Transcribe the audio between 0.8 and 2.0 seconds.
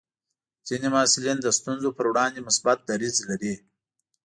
محصلین د ستونزو